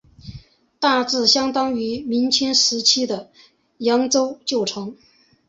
[0.79, 3.29] 大致相当于明清时期的
[3.77, 4.97] 扬州旧城。